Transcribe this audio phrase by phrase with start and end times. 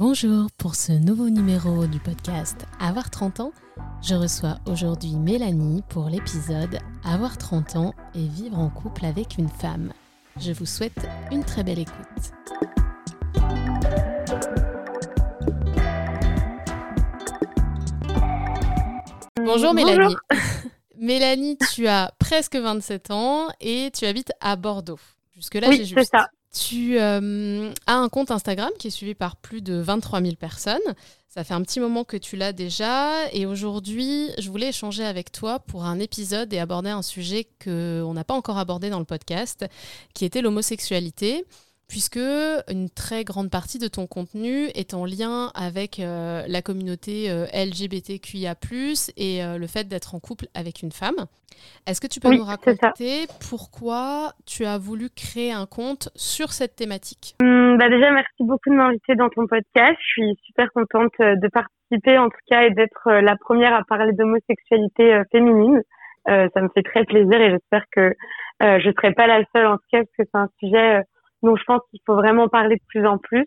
[0.00, 3.52] Bonjour, pour ce nouveau numéro du podcast Avoir 30 ans,
[4.00, 9.48] je reçois aujourd'hui Mélanie pour l'épisode Avoir 30 ans et vivre en couple avec une
[9.48, 9.92] femme.
[10.38, 11.96] Je vous souhaite une très belle écoute.
[19.38, 20.14] Bonjour Mélanie.
[20.96, 25.00] Mélanie, tu as presque 27 ans et tu habites à Bordeaux.
[25.34, 26.12] Jusque-là, j'ai juste.
[26.12, 26.28] Ça.
[26.52, 30.78] Tu euh, as un compte Instagram qui est suivi par plus de 23 000 personnes.
[31.28, 33.30] Ça fait un petit moment que tu l'as déjà.
[33.32, 38.14] Et aujourd'hui, je voulais échanger avec toi pour un épisode et aborder un sujet qu'on
[38.14, 39.66] n'a pas encore abordé dans le podcast,
[40.14, 41.44] qui était l'homosexualité
[41.88, 47.30] puisque une très grande partie de ton contenu est en lien avec euh, la communauté
[47.30, 48.54] euh, LGBTQIA+,
[49.16, 51.16] et euh, le fait d'être en couple avec une femme.
[51.86, 56.76] Est-ce que tu peux nous raconter pourquoi tu as voulu créer un compte sur cette
[56.76, 57.34] thématique?
[57.40, 59.96] Bah Déjà, merci beaucoup de m'inviter dans ton podcast.
[59.98, 64.12] Je suis super contente de participer en tout cas et d'être la première à parler
[64.12, 65.82] d'homosexualité féminine.
[66.26, 68.14] ça me fait très plaisir et j'espère que
[68.60, 71.02] je ne serai pas la seule en tout cas parce que c'est un sujet
[71.42, 73.46] donc je pense qu'il faut vraiment parler de plus en plus.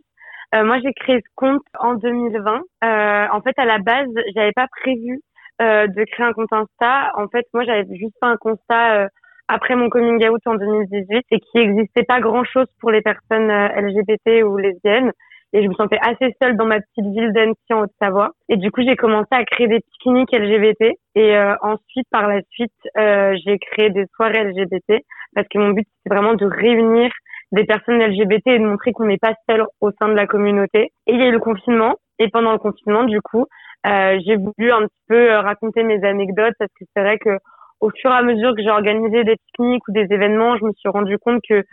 [0.54, 2.62] Euh, moi, j'ai créé ce compte en 2020.
[2.84, 5.22] Euh, en fait, à la base, j'avais pas prévu
[5.62, 7.12] euh, de créer un compte Insta.
[7.16, 9.08] En fait, moi, j'avais juste fait un constat euh,
[9.48, 13.68] après mon coming out en 2018 et qu'il n'existait pas grand-chose pour les personnes euh,
[13.82, 15.12] LGBT ou lesbiennes.
[15.54, 18.32] Et je me sentais assez seule dans ma petite ville d'Annecy en Haute-Savoie.
[18.50, 20.94] Et du coup, j'ai commencé à créer des pique-niques LGBT.
[21.16, 25.04] Et ensuite, par la suite, j'ai créé des soirées LGBT
[25.36, 27.12] parce que mon but, c'était vraiment de réunir
[27.52, 30.92] des personnes LGBT et de montrer qu'on n'est pas seul au sein de la communauté.
[31.08, 31.96] Et il y a eu le confinement.
[32.20, 33.46] Et pendant le confinement, du coup,
[33.88, 37.38] euh, j'ai voulu un petit peu euh, raconter mes anecdotes parce que c'est vrai que
[37.80, 40.72] au fur et à mesure que j'ai organisé des pique-niques ou des événements, je me
[40.74, 41.64] suis rendu compte que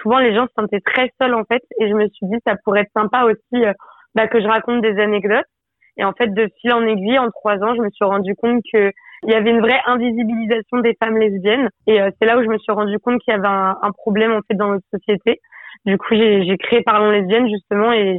[0.00, 1.62] souvent les gens se sentaient très seuls en fait.
[1.78, 3.72] Et je me suis dit ça pourrait être sympa aussi euh,
[4.14, 5.44] bah, que je raconte des anecdotes.
[5.98, 8.62] Et en fait, de fil en aiguille, en trois ans, je me suis rendu compte
[8.72, 8.90] que
[9.24, 11.68] il y avait une vraie invisibilisation des femmes lesbiennes.
[11.86, 13.92] Et euh, c'est là où je me suis rendu compte qu'il y avait un, un,
[13.92, 15.40] problème en fait dans notre société.
[15.86, 18.18] Du coup, j'ai créé Parlons lesbiennes justement et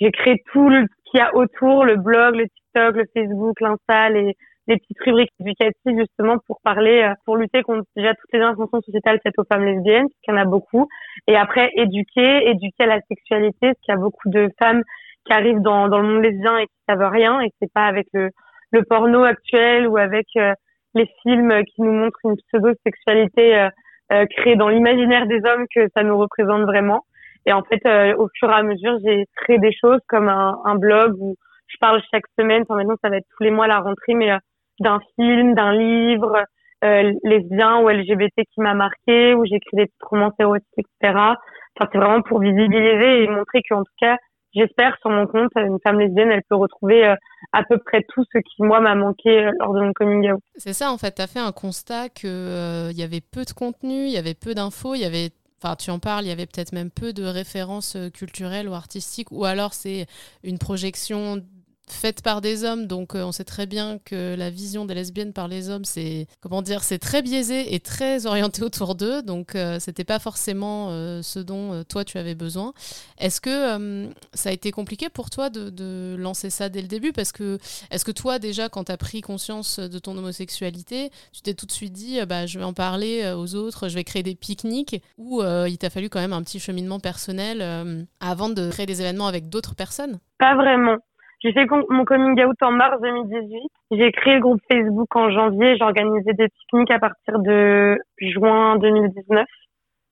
[0.00, 4.08] j'ai créé tout ce qu'il y a autour, le blog, le TikTok, le Facebook, l'Insta,
[4.08, 4.34] les,
[4.66, 8.80] les petites rubriques éducatives justement pour parler, euh, pour lutter contre déjà toutes les injonctions
[8.80, 10.88] sociétales faites aux femmes lesbiennes, parce qu'il y en a beaucoup.
[11.26, 14.82] Et après, éduquer, éduquer à la sexualité, parce qu'il y a beaucoup de femmes
[15.26, 18.06] qui arrivent dans, dans le monde lesbien et qui savent rien et c'est pas avec
[18.12, 18.30] le
[18.72, 20.52] le porno actuel ou avec euh,
[20.94, 23.68] les films qui nous montrent une pseudo-sexualité euh,
[24.12, 27.04] euh, créée dans l'imaginaire des hommes que ça nous représente vraiment.
[27.46, 27.84] Et en fait,
[28.18, 31.34] au fur et à mesure, j'ai créé des choses comme un, un, blog où
[31.66, 32.62] je parle chaque semaine.
[32.62, 34.30] Enfin, maintenant, ça va être tous les mois la rentrée, mais
[34.78, 36.44] d'un film, d'un livre
[36.84, 41.14] euh, lesbien ou LGBT qui m'a marqué, où j'écris des petites romances érotiques, etc.
[41.14, 44.16] Enfin, c'est vraiment pour visibiliser et montrer qu'en tout cas,
[44.54, 47.14] j'espère sur mon compte, une femme lesbienne, elle peut retrouver euh,
[47.52, 50.40] à peu près tout ce qui, moi, m'a manqué euh, lors de mon coming out.
[50.56, 53.52] C'est ça, en fait, tu as fait un constat qu'il euh, y avait peu de
[53.52, 55.30] contenu, il y avait peu d'infos, il y avait
[55.64, 59.30] Enfin, tu en parles, il y avait peut-être même peu de références culturelles ou artistiques,
[59.30, 60.06] ou alors c'est
[60.42, 61.40] une projection
[61.88, 65.32] faite par des hommes, donc euh, on sait très bien que la vision des lesbiennes
[65.32, 69.54] par les hommes, c'est comment dire, c'est très biaisé et très orienté autour d'eux, donc
[69.54, 72.72] euh, c'était pas forcément euh, ce dont toi tu avais besoin.
[73.18, 77.12] Est-ce que ça a été compliqué pour toi de, lancer ça dès le début?
[77.12, 77.58] Parce que
[77.90, 81.66] est-ce que toi déjà, quand tu as pris conscience de ton homosexualité, tu t'es tout
[81.66, 85.02] de suite dit, bah je vais en parler aux autres, je vais créer des pique-niques,
[85.18, 89.26] ou il t'a fallu quand même un petit cheminement personnel avant de créer des événements
[89.26, 90.18] avec d'autres personnes?
[90.38, 90.98] Pas vraiment.
[91.42, 93.60] J'ai fait mon coming out en mars 2018.
[93.90, 95.76] J'ai créé le groupe Facebook en janvier.
[95.76, 99.44] J'ai organisé des pique-niques à partir de juin 2019.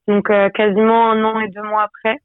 [0.08, 2.16] Donc euh, quasiment un an et deux mois après.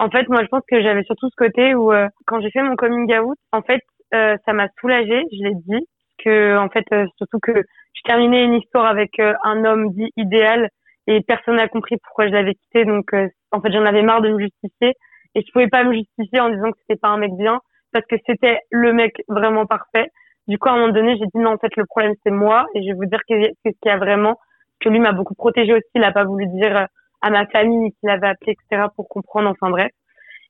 [0.00, 2.62] En fait, moi, je pense que j'avais surtout ce côté où euh, quand j'ai fait
[2.62, 3.82] mon coming out, en fait,
[4.12, 5.22] euh, ça m'a soulagée.
[5.30, 5.86] Je l'ai dit
[6.24, 6.84] que, en fait,
[7.16, 10.68] surtout que je terminais une histoire avec un homme dit idéal
[11.06, 12.84] et personne n'a compris pourquoi je l'avais quitté.
[12.84, 13.12] Donc,
[13.52, 14.94] en fait, j'en avais marre de me justifier
[15.36, 17.60] et je pouvais pas me justifier en disant que c'était pas un mec bien
[17.92, 20.10] parce que c'était le mec vraiment parfait.
[20.48, 22.66] Du coup, à un moment donné, j'ai dit non, en fait, le problème, c'est moi.
[22.74, 24.38] Et je vais vous dire que ce qu'il y a vraiment,
[24.80, 25.88] que lui m'a beaucoup protégé aussi.
[25.94, 26.84] Il a pas voulu dire euh,
[27.20, 29.50] à ma famille qu'il avait appelé, etc., pour comprendre.
[29.50, 29.90] Enfin, bref.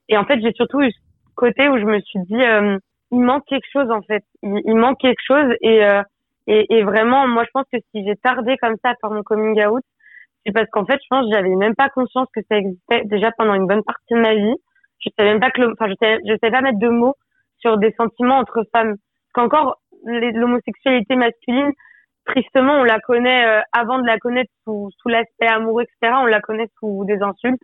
[0.09, 0.99] Et en fait, j'ai surtout eu ce
[1.35, 2.79] côté où je me suis dit, euh,
[3.11, 4.23] il manque quelque chose, en fait.
[4.43, 5.53] Il, manque quelque chose.
[5.63, 6.03] Et, euh,
[6.47, 9.83] et, vraiment, moi, je pense que si j'ai tardé comme ça à mon coming out,
[10.47, 13.33] c'est parce qu'en fait, je pense que j'avais même pas conscience que ça existait déjà
[13.37, 14.55] pendant une bonne partie de ma vie.
[15.01, 17.15] Je savais même pas que, enfin, je savais, je savais pas mettre de mots
[17.59, 18.97] sur des sentiments entre femmes.
[18.97, 21.73] Parce qu'encore, l'homosexualité masculine,
[22.27, 26.17] tristement, on la connaît euh, avant de la connaître sous, sous l'aspect amoureux, etc.
[26.21, 27.63] On la connaît sous des insultes.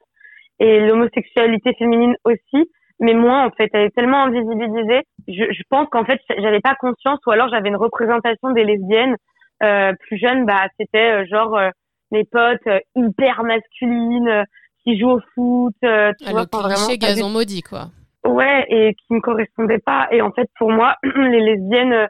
[0.61, 2.71] Et l'homosexualité féminine aussi,
[3.01, 6.75] mais moi en fait elle est tellement invisibilisée je, je pense qu'en fait j'avais pas
[6.77, 9.17] conscience ou alors j'avais une représentation des lesbiennes
[9.63, 11.71] euh, plus jeunes bah c'était euh, genre euh,
[12.11, 14.45] mes potes hyper masculines
[14.85, 17.89] qui jouent au foot tu ah, vois le cliché gazon maudit quoi
[18.25, 22.09] ouais et qui me correspondait pas et en fait pour moi les lesbiennes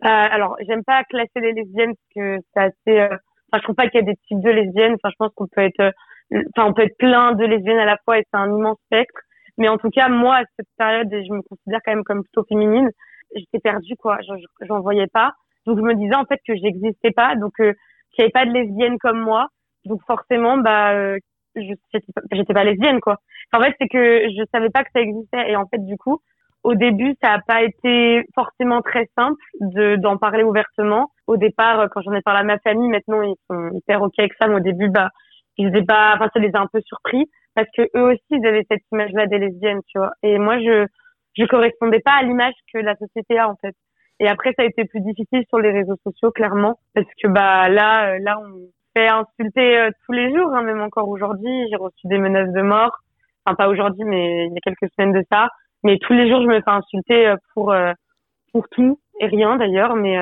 [0.00, 4.00] alors j'aime pas classer les lesbiennes parce que c'est assez enfin je trouve pas qu'il
[4.00, 5.92] y a des types de lesbiennes enfin je pense qu'on peut être
[6.32, 9.20] enfin on peut être plein de lesbiennes à la fois et c'est un immense spectre
[9.58, 12.22] mais en tout cas, moi, à cette période, et je me considère quand même comme
[12.22, 12.90] plutôt féminine,
[13.34, 14.18] j'étais perdue, quoi.
[14.62, 15.32] J'en voyais pas.
[15.66, 17.34] Donc, je me disais, en fait, que j'existais pas.
[17.36, 17.72] Donc, euh,
[18.12, 19.48] qu'il n'y avait pas de lesbienne comme moi.
[19.84, 21.18] Donc, forcément, bah, euh,
[21.56, 23.16] j'étais pas lesbienne, quoi.
[23.52, 25.50] En fait, c'est que je savais pas que ça existait.
[25.50, 26.20] Et en fait, du coup,
[26.64, 31.10] au début, ça a pas été forcément très simple de d'en parler ouvertement.
[31.26, 34.32] Au départ, quand j'en ai parlé à ma famille, maintenant ils sont hyper ok avec
[34.40, 34.48] ça.
[34.48, 35.10] Mais au début, bah,
[35.58, 37.26] ils étaient pas, enfin, ça les a un peu surpris
[37.56, 40.12] parce que eux aussi ils avaient cette image-là des lesbiennes, tu vois.
[40.22, 40.86] Et moi je
[41.36, 43.74] je correspondais pas à l'image que la société a en fait.
[44.20, 47.68] Et après ça a été plus difficile sur les réseaux sociaux clairement parce que bah
[47.68, 51.76] là euh, là on fait insulter euh, tous les jours, hein, même encore aujourd'hui j'ai
[51.76, 52.92] reçu des menaces de mort.
[53.44, 55.48] Enfin pas aujourd'hui mais il y a quelques semaines de ça.
[55.84, 57.74] Mais tous les jours je me fais insulter euh, pour
[58.52, 59.94] pour tout et rien d'ailleurs.
[59.96, 60.16] Mais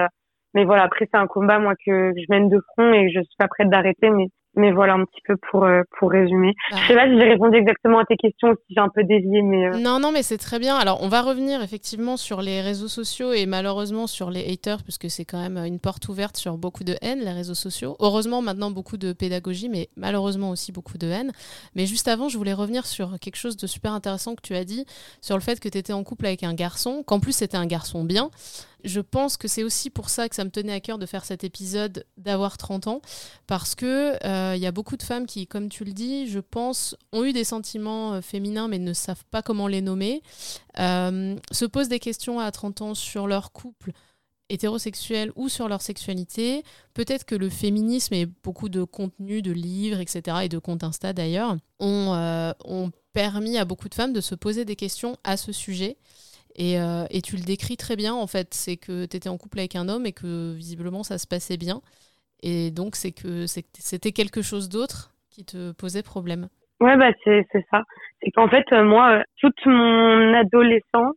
[0.54, 3.20] mais voilà après c'est un combat moi que, que je mène de front et je
[3.20, 4.10] suis pas prête d'arrêter.
[4.10, 6.54] Mais mais voilà un petit peu pour euh, pour résumer.
[6.70, 9.42] Je sais pas si j'ai répondu exactement à tes questions, si j'ai un peu dévié,
[9.42, 9.78] mais euh.
[9.78, 10.76] non non mais c'est très bien.
[10.76, 15.10] Alors on va revenir effectivement sur les réseaux sociaux et malheureusement sur les haters puisque
[15.10, 17.96] c'est quand même une porte ouverte sur beaucoup de haine les réseaux sociaux.
[18.00, 21.32] Heureusement maintenant beaucoup de pédagogie, mais malheureusement aussi beaucoup de haine.
[21.74, 24.64] Mais juste avant, je voulais revenir sur quelque chose de super intéressant que tu as
[24.64, 24.84] dit
[25.20, 27.66] sur le fait que tu étais en couple avec un garçon, qu'en plus c'était un
[27.66, 28.30] garçon bien
[28.84, 31.24] je pense que c'est aussi pour ça que ça me tenait à cœur de faire
[31.24, 33.00] cet épisode d'avoir 30 ans,
[33.46, 36.38] parce que il euh, y a beaucoup de femmes qui, comme tu le dis, je
[36.38, 40.22] pense, ont eu des sentiments euh, féminins mais ne savent pas comment les nommer,
[40.78, 43.92] euh, se posent des questions à 30 ans sur leur couple
[44.50, 46.62] hétérosexuel ou sur leur sexualité.
[46.92, 51.14] Peut-être que le féminisme et beaucoup de contenus, de livres, etc., et de comptes Insta
[51.14, 55.50] d'ailleurs, ont, ont permis à beaucoup de femmes de se poser des questions à ce
[55.50, 55.96] sujet.
[56.60, 58.54] Euh, et, tu le décris très bien, en fait.
[58.54, 61.56] C'est que tu étais en couple avec un homme et que visiblement ça se passait
[61.56, 61.80] bien.
[62.42, 66.48] Et donc, c'est que c'était quelque chose d'autre qui te posait problème.
[66.80, 67.82] Ouais, bah, c'est ça.
[68.22, 71.16] C'est qu'en fait, euh, moi, euh, toute mon adolescence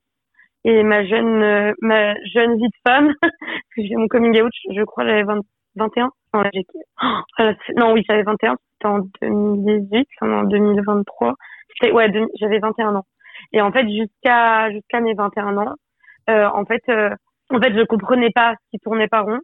[0.64, 3.14] et ma jeune, ma jeune vie de femme,
[3.78, 6.10] j'ai mon coming out, je crois, j'avais 21.
[6.34, 6.44] Non,
[7.04, 7.44] oh,
[7.76, 8.56] non, oui, j'avais 21.
[8.74, 11.36] C'était en 2018, en 2023.
[11.94, 13.06] Ouais, j'avais 21 ans.
[13.54, 15.76] Et en fait, jusqu'à jusqu'à mes 21 ans,
[16.30, 17.10] euh, en fait, euh,
[17.50, 19.40] en fait, je comprenais pas ce qui tournait pas rond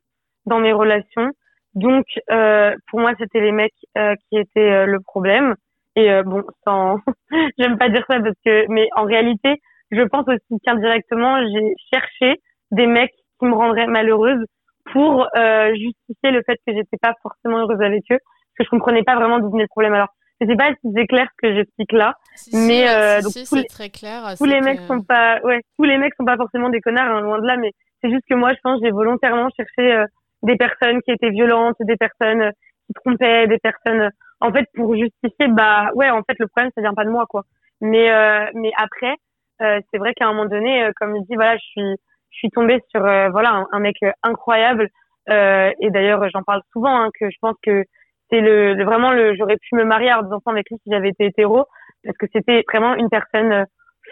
[0.46, 1.32] dans mes relations.
[1.76, 5.56] Donc, euh, pour moi, c'était les mecs euh, qui étaient euh, le problème.
[5.96, 6.98] Et bon, sans,
[7.60, 9.62] j'aime pas dire ça parce que, mais en réalité,
[9.92, 12.42] je pense aussi qu'indirectement, j'ai cherché
[12.72, 14.44] des mecs qui me rendraient malheureuse
[14.92, 15.28] pour
[15.76, 19.14] justifier le fait que j'étais pas forcément heureuse avec eux, parce que je comprenais pas
[19.16, 19.94] vraiment d'où venait le problème.
[19.94, 20.10] Alors,
[20.42, 22.16] je sais pas si c'est clair ce que j'explique là,
[22.54, 25.98] mais euh, donc tous, les, très clair, tous les mecs sont pas, ouais, tous les
[25.98, 27.72] mecs sont pas forcément des connards, hein, loin de là, mais
[28.02, 30.06] c'est juste que moi, je pense, j'ai volontairement cherché euh,
[30.42, 32.52] des personnes qui étaient violentes, des personnes euh,
[32.88, 34.10] qui trompaient, des personnes,
[34.42, 37.26] en fait, pour justifier, bah, ouais, en fait, le problème, ça vient pas de moi,
[37.30, 37.44] quoi.
[37.80, 38.10] Mais,
[38.56, 39.14] mais après,
[39.60, 41.96] c'est vrai qu'à un moment donné, comme je dis, voilà, je suis,
[42.30, 44.90] je suis tombée sur, voilà, un, mec incroyable.
[45.30, 47.84] et d'ailleurs, j'en parle souvent, hein, que je pense que
[48.30, 51.10] c'est le, vraiment le j'aurais pu me marier avoir des enfants avec lui si j'avais
[51.10, 51.66] été hétéro
[52.04, 53.66] parce que c'était vraiment une personne euh,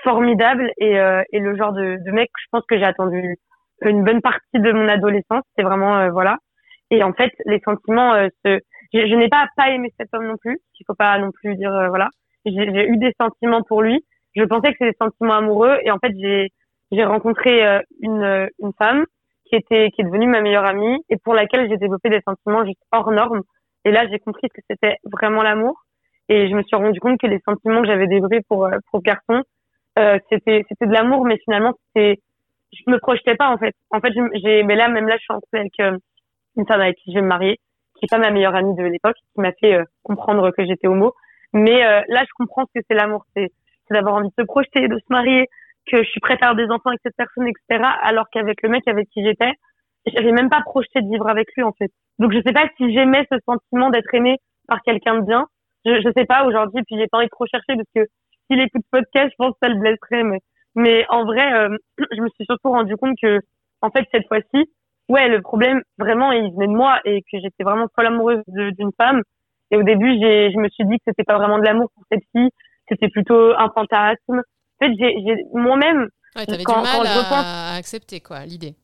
[0.04, 3.38] formidable et, euh, et le genre de, de mec je pense que j'ai attendu
[3.82, 5.44] une bonne partie de mon adolescence.
[5.58, 6.38] C'est vraiment euh, voilà.
[6.92, 8.14] Et en fait les sentiments
[8.46, 8.60] je,
[8.94, 11.72] je n'ai pas pas aimé cet homme non plus il faut pas non plus dire
[11.90, 12.10] voilà.
[12.46, 14.04] J'ai eu des sentiments pour lui.
[14.36, 16.50] Je pensais que c'était des sentiments amoureux et en fait j'ai
[16.92, 19.06] j'ai rencontré une une femme
[19.46, 22.66] qui était qui est devenue ma meilleure amie et pour laquelle j'ai développé des sentiments
[22.66, 23.44] juste hors normes
[23.86, 25.84] et là, j'ai compris que c'était vraiment l'amour.
[26.30, 29.02] Et je me suis rendu compte que les sentiments que j'avais développés pour euh, pour
[29.02, 29.44] garçon,
[30.00, 32.22] euh, c'était c'était de l'amour, mais finalement, c'était
[32.72, 33.76] je me projetais pas en fait.
[33.90, 35.98] En fait, j'ai mais là même là, je suis en couple avec euh,
[36.58, 37.60] une femme avec qui je vais me marier,
[37.96, 40.88] qui est pas ma meilleure amie de l'époque, qui m'a fait euh, comprendre que j'étais
[40.88, 41.14] homo.
[41.54, 43.52] Mais là, je comprends ce que c'est l'amour, c'est
[43.90, 45.50] d'avoir envie de se projeter, de se marier,
[45.86, 47.84] que je suis prête à avoir des enfants avec cette personne, etc.
[48.04, 49.52] Alors qu'avec le mec avec qui j'étais,
[50.06, 51.92] j'avais même pas projeté de vivre avec lui en fait.
[52.20, 55.46] Donc je sais pas si j'aimais ce sentiment d'être aimé par quelqu'un de bien.
[55.86, 58.10] Je, je sais pas aujourd'hui, puis j'ai pas envie de trop chercher parce que
[58.48, 60.24] s'il écoute podcast, je pense que ça le blesserait.
[60.24, 60.40] Mais,
[60.76, 61.78] mais en vrai, euh,
[62.12, 63.40] je me suis surtout rendu compte que
[63.82, 64.70] en fait cette fois-ci,
[65.10, 68.92] ouais, le problème vraiment il venait de moi et que j'étais vraiment folle amoureuse d'une
[68.98, 69.22] femme.
[69.72, 72.04] Et au début, j'ai, je me suis dit que c'était pas vraiment de l'amour pour
[72.12, 72.50] cette fille,
[72.90, 74.42] c'était plutôt un fantasme,
[74.82, 76.10] En fait, j'ai moi-même.
[76.36, 78.76] Ouais, t'avais du mal à, accepter, quoi, l'idée.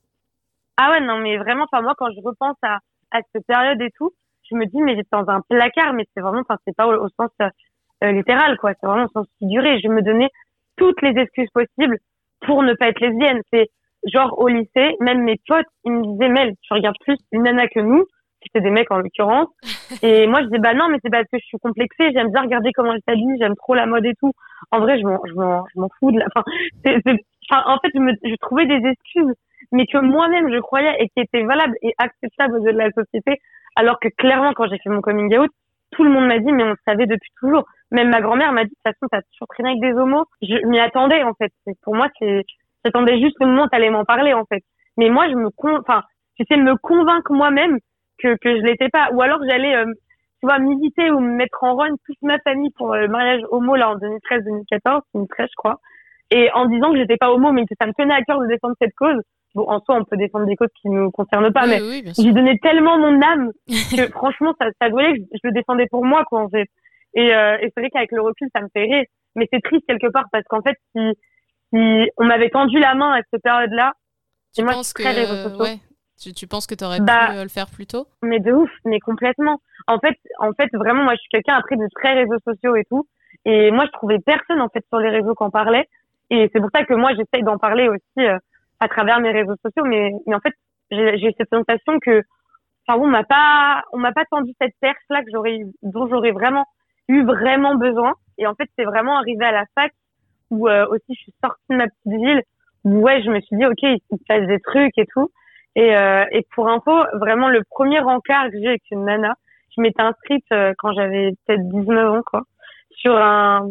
[0.77, 2.79] Ah ouais, non, mais vraiment, enfin, moi, quand je repense à,
[3.11, 4.11] à cette période et tout,
[4.49, 7.09] je me dis, mais j'étais dans un placard, mais c'est vraiment, enfin, c'est pas au,
[7.09, 8.73] sens euh, littéral, quoi.
[8.79, 9.79] C'est vraiment au sens figuré.
[9.79, 10.29] Je me donnais
[10.77, 11.97] toutes les excuses possibles
[12.41, 13.41] pour ne pas être lesbienne.
[13.51, 13.69] C'est
[14.05, 17.67] genre au lycée, même mes potes, ils me disaient, Mel, tu regardes plus une nana
[17.67, 18.05] que nous.
[18.43, 19.47] C'était des mecs en l'occurrence.
[20.03, 22.11] Et moi, je disais, bah non, mais c'est parce que je suis complexée.
[22.13, 23.35] J'aime bien regarder comment elle s'habille.
[23.39, 24.31] J'aime trop la mode et tout.
[24.71, 26.43] En vrai, je m'en, je m'en, je m'en fous de la, enfin,
[26.85, 27.01] c'est,
[27.49, 29.33] enfin, en fait, je me, je trouvais des excuses,
[29.71, 32.91] mais que moi-même, je croyais et qui étaient valables et acceptables aux yeux de la
[32.91, 33.39] société.
[33.75, 35.51] Alors que clairement, quand j'ai fait mon coming out,
[35.91, 37.65] tout le monde m'a dit, mais on savait depuis toujours.
[37.91, 40.25] Même ma grand-mère m'a dit, de toute façon, t'as toujours traîné avec des homos.
[40.41, 41.51] Je m'y attendais, en fait.
[41.83, 42.43] Pour moi, c'est,
[42.83, 44.63] j'attendais juste le moment où t'allais m'en parler, en fait.
[44.97, 46.03] Mais moi, je me con, enfin,
[46.37, 47.77] j'essayais de me convaincre moi-même
[48.19, 49.09] que, que je l'étais pas.
[49.13, 52.71] Ou alors, j'allais, euh, tu vois, m'hésiter ou me mettre en run toute ma famille
[52.77, 55.79] pour euh, le mariage homo, là, en 2013-2014, 2013, je crois.
[56.31, 58.47] Et en disant que j'étais pas homo, mais que ça me tenait à cœur de
[58.47, 59.21] défendre cette cause.
[59.57, 61.79] En soi, on peut défendre des causes qui nous concernent pas, mais
[62.17, 66.05] j'ai donné tellement mon âme que franchement, ça, ça doulait que je, le défendais pour
[66.05, 66.67] moi, quoi, en fait.
[67.13, 69.05] Et, euh, et c'est vrai qu'avec le recul, ça me fait rire.
[69.35, 71.13] Mais c'est triste quelque part parce qu'en fait, si,
[71.73, 73.93] si on m'avait tendu la main à cette période-là,
[74.53, 75.03] tu moi, penses que,
[75.61, 75.77] ouais.
[76.19, 78.07] tu, tu, penses que tu aurais bah, pu euh, le faire plus tôt?
[78.23, 79.59] Mais de ouf, mais complètement.
[79.87, 82.83] En fait, en fait, vraiment, moi, je suis quelqu'un après de très réseaux sociaux et
[82.89, 83.07] tout.
[83.45, 85.87] Et moi, je trouvais personne en fait sur les réseaux qui en parlait.
[86.29, 88.37] Et c'est pour ça que moi, j'essaye d'en parler aussi euh,
[88.79, 89.85] à travers mes réseaux sociaux.
[89.85, 90.53] Mais, mais en fait,
[90.91, 92.23] j'ai cette sensation que,
[92.87, 96.31] enfin, on m'a pas, on m'a pas tendu cette perche là que j'aurais, dont j'aurais
[96.31, 96.65] vraiment
[97.07, 98.13] eu vraiment besoin.
[98.37, 99.91] Et en fait, c'est vraiment arrivé à la fac
[100.49, 102.41] où euh, aussi je suis sortie de ma petite ville
[102.83, 105.29] où ouais, je me suis dit ok, il se passe des trucs et tout.
[105.75, 109.35] Et, euh, et pour info, vraiment le premier encart que j'ai avec une nana,
[109.75, 112.43] je m'étais inscrite euh, quand j'avais peut-être 19 ans quoi,
[112.91, 113.67] sur un,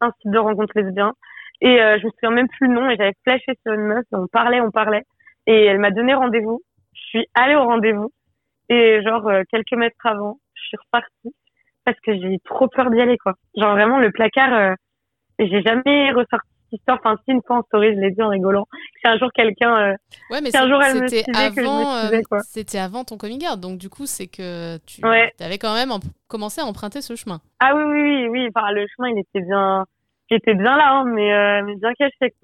[0.00, 1.12] un site de rencontre lesbienne.
[1.60, 4.04] Et euh, je me souviens même plus le nom et j'avais flashé sur une meuf
[4.12, 5.04] et on parlait, on parlait.
[5.46, 6.60] Et elle m'a donné rendez-vous.
[6.92, 8.12] Je suis allée au rendez-vous
[8.68, 11.34] et genre quelques mètres avant, je suis repartie
[11.86, 13.34] parce que j'ai trop peur d'y aller quoi.
[13.56, 14.74] Genre vraiment le placard, euh,
[15.38, 16.98] j'ai jamais ressorti cette histoire.
[16.98, 18.66] Enfin si une fois en story, je l'ai dit en rigolant.
[19.00, 19.76] C'est un jour quelqu'un.
[19.76, 19.94] Euh,
[20.30, 23.88] ouais mais un jour elle me avant, euh, C'était avant ton coming out, donc du
[23.88, 25.00] coup c'est que tu
[25.40, 25.92] avais quand même
[26.28, 27.40] commencé à emprunter ce chemin.
[27.60, 28.48] Ah oui oui oui oui.
[28.54, 29.86] Enfin le chemin il était bien,
[30.30, 32.34] il était bien là, hein, mais euh, mais bien caché.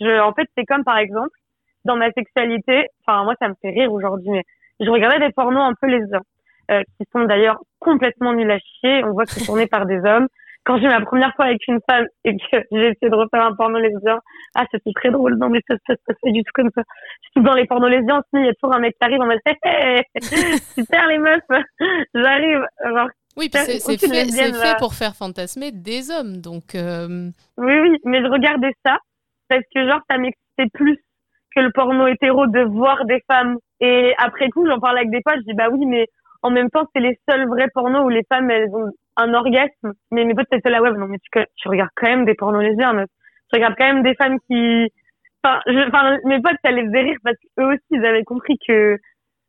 [0.00, 1.36] Je, en fait c'est comme par exemple
[1.84, 2.88] dans ma sexualité.
[3.06, 4.44] Enfin moi ça me fait rire aujourd'hui, mais
[4.80, 6.22] je regardais des pornos un peu lesbiens.
[6.70, 9.02] Euh, qui sont d'ailleurs complètement nuls à chier.
[9.02, 10.28] On voit que c'est tourné par des hommes.
[10.64, 13.54] Quand j'ai ma première fois avec une femme et que j'ai essayé de refaire un
[13.54, 14.20] porno lesbien,
[14.54, 15.38] ah, c'était très drôle.
[15.38, 16.82] Non, mais ça se passe pas du tout comme ça.
[17.22, 19.38] Surtout dans les pornos lesbiens, il y a toujours un mec qui arrive en mode,
[19.64, 20.02] hey,
[20.74, 21.40] super les meufs,
[22.14, 22.66] j'arrive.
[23.36, 26.74] Oui, c'est fait, fait, pour faire fantasmer des hommes, donc.
[26.74, 27.30] Euh...
[27.56, 28.98] Oui, oui, mais je regardais ça
[29.48, 30.98] parce que genre ça m'excitait plus
[31.54, 33.58] que le porno hétéro de voir des femmes.
[33.80, 36.06] Et après coup, j'en parlais avec des potes, je dis bah oui, mais
[36.42, 39.92] en même temps, c'est les seuls vrais pornos où les femmes, elles ont un orgasme.
[40.10, 40.96] Mais mes potes, c'est la web.
[40.96, 42.94] Non, mais tu, tu regardes quand même des pornos lesbiens,
[43.50, 44.88] Tu regardes quand même des femmes qui,
[45.44, 48.98] enfin, enfin, mes potes, ça les faisait rire parce qu'eux aussi, ils avaient compris que,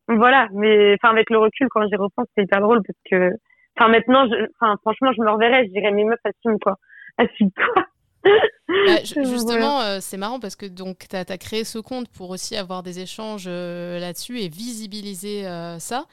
[0.08, 0.48] voilà.
[0.54, 3.36] Mais, enfin, avec le recul, quand j'y repense, c'est hyper drôle parce que,
[3.80, 6.78] enfin, maintenant, je, enfin, franchement, je me reverrais, je dirais, mes meufs, assume quoi.
[7.18, 7.86] Assume-toi.
[8.24, 12.56] Bah, justement, euh, c'est marrant parce que donc tu as, créé ce compte pour aussi
[12.56, 16.06] avoir des échanges euh, là-dessus et visibiliser euh, ça.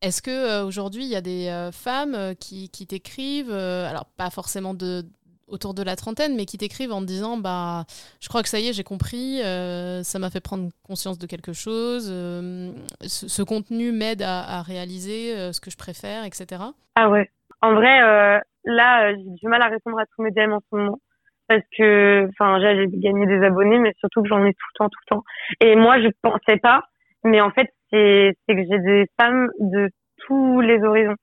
[0.00, 5.04] Est-ce que aujourd'hui il y a des femmes qui, qui t'écrivent, alors pas forcément de,
[5.48, 7.84] autour de la trentaine, mais qui t'écrivent en te disant bah
[8.20, 11.52] je crois que ça y est j'ai compris, ça m'a fait prendre conscience de quelque
[11.52, 16.62] chose, ce, contenu m'aide à, réaliser ce que je préfère, etc.
[16.96, 17.30] Ah ouais.
[17.60, 18.00] En vrai,
[18.64, 20.98] là j'ai du mal à répondre à tous mes DM en ce moment
[21.48, 24.88] parce que enfin j'ai gagné des abonnés, mais surtout que j'en ai tout le temps,
[24.88, 25.24] tout le temps.
[25.60, 26.84] Et moi je pensais pas,
[27.24, 29.90] mais en fait c'est que j'ai des femmes de
[30.26, 31.16] tous les horizons.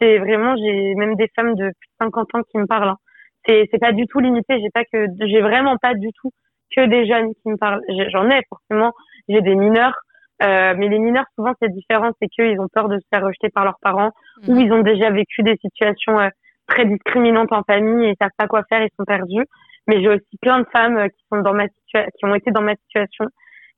[0.00, 2.90] C'est vraiment, j'ai même des femmes de plus de 50 ans qui me parlent.
[2.90, 2.98] Hein.
[3.46, 4.60] C'est c'est pas du tout limité.
[4.60, 6.30] J'ai pas que, j'ai vraiment pas du tout
[6.76, 7.82] que des jeunes qui me parlent.
[8.12, 8.92] J'en ai forcément.
[9.28, 9.96] J'ai des mineurs.
[10.42, 12.10] Euh, mais les mineurs, souvent, c'est différent.
[12.20, 14.10] C'est qu'ils ont peur de se faire rejeter par leurs parents
[14.48, 14.60] ou mhm.
[14.60, 16.28] ils ont déjà vécu des situations euh,
[16.66, 19.44] très discriminantes en famille et ils savent pas quoi faire, ils sont perdus.
[19.86, 22.50] Mais j'ai aussi plein de femmes euh, qui sont dans ma situation, qui ont été
[22.52, 23.26] dans ma situation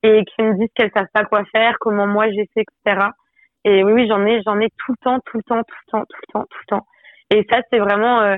[0.03, 3.07] et qui me disent qu'elles savent pas quoi faire, comment moi j'ai fait, etc.
[3.65, 5.93] Et oui, oui, j'en ai, j'en ai tout le temps, tout le temps, tout le
[5.93, 6.87] temps, tout le temps, tout le temps.
[7.31, 8.37] Et ça, c'est vraiment euh,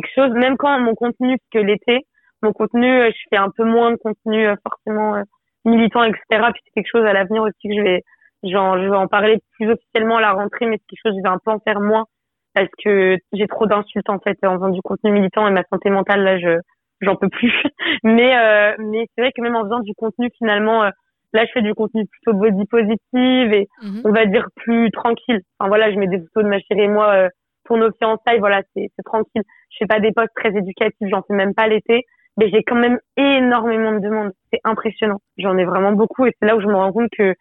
[0.00, 0.30] quelque chose.
[0.32, 2.06] Même quand mon contenu, parce que l'été,
[2.42, 5.22] mon contenu, euh, je fais un peu moins de contenu euh, forcément
[5.64, 6.20] militant, etc.
[6.30, 8.02] Puis c'est quelque chose à l'avenir aussi que je vais,
[8.42, 11.18] genre, je vais en parler plus officiellement à la rentrée, mais c'est quelque chose que
[11.18, 12.06] je vais un peu en faire moins
[12.54, 15.90] parce que j'ai trop d'insultes en fait en faisant du contenu militant et ma santé
[15.90, 16.58] mentale là, je
[17.00, 17.52] j'en peux plus.
[18.04, 20.90] mais euh, mais c'est vrai que même en faisant du contenu finalement, euh,
[21.32, 24.02] là je fais du contenu plutôt body positive et mhm.
[24.04, 25.40] on va dire plus tranquille.
[25.58, 27.28] Enfin voilà, je mets des photos de ma chérie et moi euh,
[27.64, 29.42] pour nos fiançailles, voilà, c'est tranquille.
[29.70, 32.04] Je fais pas des posts très éducatifs, j'en fais même pas l'été.
[32.38, 34.32] Mais j'ai quand même énormément de demandes.
[34.52, 35.20] C'est impressionnant.
[35.36, 37.34] J'en ai vraiment beaucoup et c'est là où je me rends compte que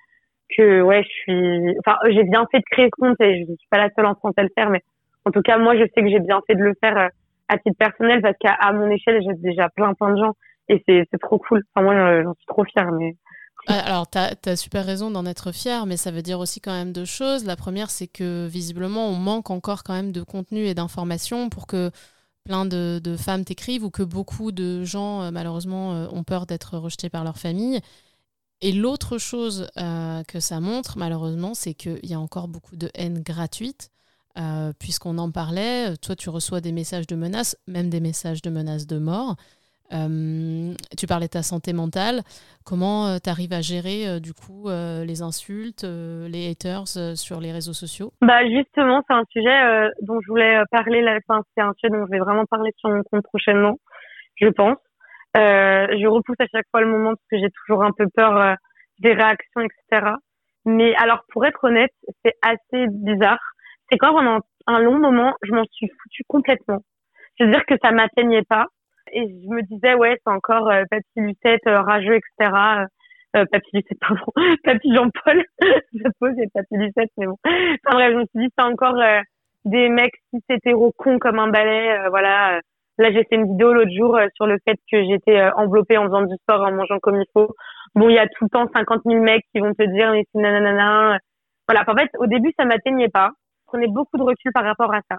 [0.58, 1.76] que ouais, je suis.
[1.80, 4.16] Enfin, j'ai bien fait de créer ce compte et je suis pas la seule en
[4.16, 4.82] France à le faire, mais
[5.26, 7.10] en tout cas, moi, je sais que j'ai bien fait de le faire
[7.48, 10.34] à titre personnel parce qu'à mon échelle, j'ai déjà plein plein de gens
[10.70, 11.62] et c'est trop cool.
[11.74, 12.92] Enfin, moi, euh, j'en suis trop fière.
[12.92, 13.16] Mais...
[13.68, 16.92] Alors, tu as, super raison d'en être fière, mais ça veut dire aussi quand même
[16.92, 17.46] deux choses.
[17.46, 21.68] La première, c'est que visiblement, on manque encore quand même de contenu et d'informations pour
[21.68, 21.92] que
[22.44, 26.78] plein de, femmes t'écrivent ou que beaucoup de gens, euh, malheureusement, euh, ont peur d'être
[26.78, 27.80] rejetés par leur famille.
[28.62, 33.24] Et l'autre chose que ça montre, malheureusement, c'est qu'il y a encore beaucoup de haine
[33.24, 33.90] gratuite.
[34.38, 38.50] Euh, puisqu'on en parlait, toi tu reçois des messages de menaces, même des messages de
[38.50, 39.36] menaces de mort.
[39.94, 42.22] Euh, tu parlais de ta santé mentale.
[42.66, 47.74] Comment euh, tu arrives à gérer du coup les insultes, les haters sur les réseaux
[47.74, 48.12] sociaux?
[48.22, 51.04] Bah justement, c'est un sujet dont je voulais parler.
[51.28, 53.78] Enfin, c'est un sujet dont je vais vraiment parler sur mon compte prochainement,
[54.36, 54.78] je pense.
[55.36, 58.56] je repousse à chaque fois le moment parce que j'ai toujours un peu peur
[59.00, 60.12] des réactions, etc.
[60.66, 61.92] Mais alors, pour être honnête,
[62.24, 63.40] c'est assez bizarre
[63.92, 66.80] c'est quand pendant un long moment, je m'en suis foutue complètement.
[67.38, 68.68] C'est-à-dire que ça m'atteignait pas.
[69.12, 72.52] Et je me disais, ouais, c'est encore euh, Papy Lucette, euh, rageux, etc.
[72.52, 72.86] Euh,
[73.42, 74.26] euh Papy Lucette, pardon.
[74.64, 75.44] Papy Jean-Paul.
[75.94, 77.38] je suppose, c'est Papy Lucette, mais bon.
[77.46, 79.22] Enfin bref, je me suis dit, c'est encore euh,
[79.66, 82.10] des mecs cis hétéros cons comme un balai.
[82.10, 82.60] voilà.
[82.98, 86.22] Là, j'ai fait une vidéo l'autre jour sur le fait que j'étais enveloppée en faisant
[86.24, 87.56] du sport, en mangeant comme il faut.
[87.96, 90.24] Bon, il y a tout le temps 50 000 mecs qui vont te dire, mais
[90.32, 91.18] c'est nanana.
[91.68, 91.84] Voilà.
[91.88, 93.32] En fait, au début, ça m'atteignait pas
[93.72, 95.18] prenais beaucoup de recul par rapport à ça.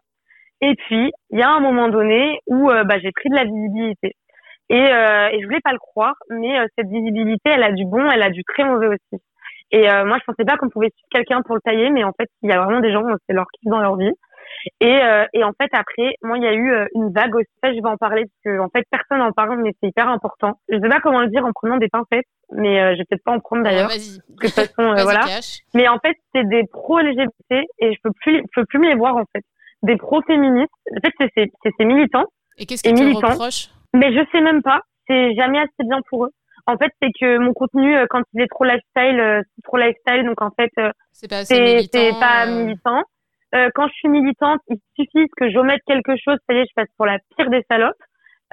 [0.62, 3.44] Et puis, il y a un moment donné où euh, bah, j'ai pris de la
[3.44, 4.14] visibilité.
[4.70, 7.84] Et, euh, et je voulais pas le croire, mais euh, cette visibilité, elle a du
[7.84, 9.22] bon, elle a du très mauvais aussi.
[9.72, 12.12] Et euh, moi, je pensais pas qu'on pouvait suivre quelqu'un pour le tailler, mais en
[12.12, 14.12] fait, il y a vraiment des gens, c'est leur kiff dans leur vie.
[14.80, 17.48] Et, euh, et en fait, après, moi, il y a eu euh, une vague aussi.
[17.64, 20.60] je vais en parler parce que en fait, personne n'en parle, mais c'est hyper important.
[20.68, 23.24] Je sais pas comment le dire en prenant des pincettes, mais euh, je vais peut-être
[23.24, 23.88] pas en prendre d'ailleurs.
[23.88, 25.24] de toute façon, voilà.
[25.74, 28.88] Mais en fait, c'est des pro LGBT et je peux plus, je peux plus me
[28.88, 29.44] les voir en fait.
[29.82, 30.72] Des pro féministes.
[30.96, 32.26] En fait, c'est c'est c'est militants.
[32.58, 34.82] Et qu'est-ce qu'ils te reprochent Mais je sais même pas.
[35.08, 36.30] C'est jamais assez bien pour eux.
[36.66, 40.40] En fait, c'est que mon contenu, quand il est trop lifestyle, c'est trop lifestyle, donc
[40.40, 40.70] en fait,
[41.10, 43.02] c'est pas, pas militant.
[43.54, 46.74] Euh, quand je suis militante, il suffit que j'omette quelque chose, ça y est, je
[46.74, 48.00] passe pour la pire des salopes.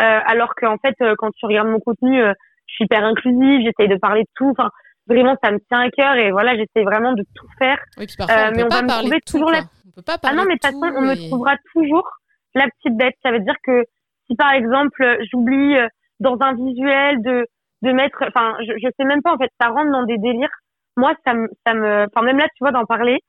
[0.01, 2.33] Euh, alors qu'en fait, euh, quand tu regardes mon contenu, euh,
[2.67, 4.49] je suis hyper inclusive, j'essaye de parler de tout.
[4.57, 4.69] Enfin,
[5.07, 7.77] vraiment, ça me tient à cœur et voilà, j'essaie vraiment de tout faire.
[7.97, 9.61] Oui, puis parfois, on mais on va me trouver toujours la.
[9.99, 12.07] On peut pas parler ah non, mais de toute façon, on me trouvera toujours
[12.55, 13.15] la petite bête.
[13.21, 13.83] Ça veut dire que
[14.27, 15.75] si par exemple, j'oublie
[16.19, 17.45] dans un visuel de
[17.81, 20.51] de mettre, enfin, je, je sais même pas en fait, ça rentre dans des délires.
[20.97, 23.19] Moi, ça me, ça me, enfin même là, tu vois, d'en parler,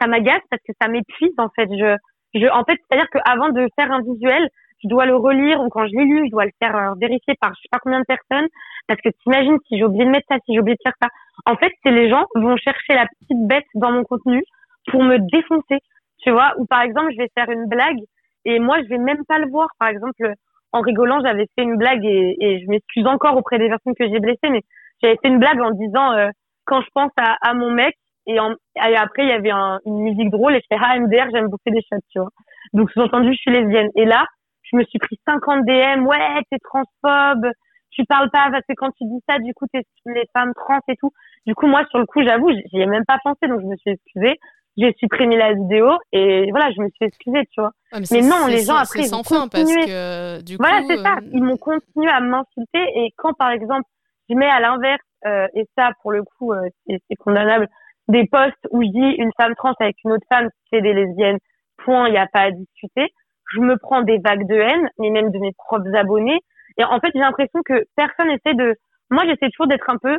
[0.00, 1.68] ça m'agace parce que ça m'épuise en fait.
[1.70, 1.96] Je,
[2.34, 4.48] je, en fait, c'est-à-dire qu'avant de faire un visuel,
[4.82, 7.34] je dois le relire ou quand je l'ai lu, je dois le faire euh, vérifier
[7.40, 8.48] par je sais pas combien de personnes
[8.88, 11.08] parce que t'imagines si j'ai oublié de mettre ça, si j'ai oublié de faire ça.
[11.46, 14.42] En fait, c'est les gens vont chercher la petite bête dans mon contenu
[14.88, 15.78] pour me défoncer,
[16.22, 16.52] tu vois.
[16.58, 18.00] Ou par exemple, je vais faire une blague
[18.44, 19.68] et moi, je vais même pas le voir.
[19.78, 20.32] Par exemple,
[20.72, 24.08] en rigolant, j'avais fait une blague et, et je m'excuse encore auprès des personnes que
[24.08, 24.62] j'ai blessées, mais
[25.02, 26.28] j'avais fait une blague en disant euh,
[26.64, 27.94] quand je pense à, à mon mec,
[28.26, 31.70] et, après, il y avait une musique drôle et je fais, ah, MDR, j'aime bouffer
[31.70, 32.30] des shots, tu vois.
[32.72, 33.88] Donc, sous-entendu, je suis lesbienne.
[33.96, 34.24] Et là,
[34.62, 37.50] je me suis pris 50 DM, ouais, t'es transphobe,
[37.90, 40.78] tu parles pas parce que quand tu dis ça, du coup, t'es les femmes trans
[40.88, 41.10] et tout.
[41.46, 43.76] Du coup, moi, sur le coup, j'avoue, j'y ai même pas pensé, donc je me
[43.76, 44.38] suis excusée.
[44.76, 47.72] J'ai supprimé la vidéo et voilà, je me suis excusée, tu vois.
[47.92, 49.84] mais, non, les gens après, ils ont continué.
[49.84, 51.16] que, du voilà, c'est ça.
[51.16, 53.88] Euh, ils m'ont continué à m'insulter et quand, par exemple,
[54.28, 57.68] je mets à l'inverse, euh, et ça, pour le coup, euh, c'est condamnable,
[58.08, 61.38] des posts où je dis une femme trans avec une autre femme, c'est des lesbiennes,
[61.84, 63.12] point, il n'y a pas à discuter.
[63.52, 66.38] Je me prends des vagues de haine, mais même de mes propres abonnés.
[66.78, 68.76] Et en fait, j'ai l'impression que personne essaie de...
[69.10, 70.16] Moi, j'essaie toujours d'être un peu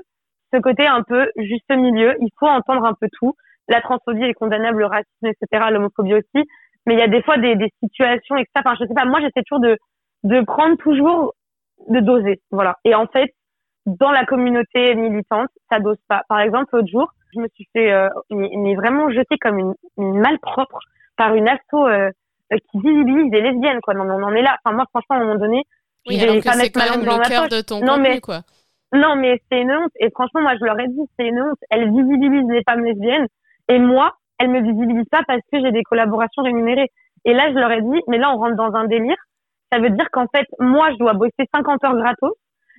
[0.54, 2.16] ce côté un peu juste milieu.
[2.20, 3.34] Il faut entendre un peu tout.
[3.68, 6.48] La transphobie est condamnable, le racisme, etc., l'homophobie aussi.
[6.86, 8.52] Mais il y a des fois des, des situations, etc.
[8.58, 9.78] Enfin, je sais pas, moi, j'essaie toujours de,
[10.24, 11.34] de prendre toujours,
[11.90, 12.42] de doser.
[12.52, 12.78] Voilà.
[12.86, 13.32] Et en fait,
[13.86, 16.24] dans la communauté militante, ça dose pas.
[16.28, 20.20] Par exemple, l'autre jour, je me suis fait euh, mais, vraiment jeter comme une, une
[20.20, 20.80] malpropre
[21.18, 22.10] par une asso euh,
[22.50, 23.94] qui visibilise des lesbiennes quoi.
[23.94, 24.58] Non, on en est là.
[24.64, 25.64] Enfin moi franchement à un moment donné,
[26.08, 27.50] oui, je vais pas mettre ma langue dans ma poche.
[27.50, 28.42] De ton non mais quoi.
[28.94, 31.60] Non mais c'est une honte et franchement moi je leur ai dit c'est une honte.
[31.70, 33.28] Elle visibilise les femmes lesbiennes
[33.72, 36.90] et moi elle me visibilise pas parce que j'ai des collaborations rémunérées.
[37.26, 39.18] Et là je leur ai dit mais là on rentre dans un délire.
[39.72, 42.34] ça veut dire qu'en fait, moi, je dois bosser 50 heures gratos.